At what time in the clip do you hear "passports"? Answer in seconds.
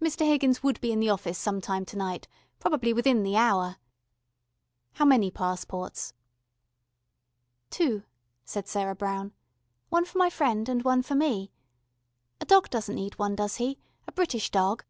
5.30-6.14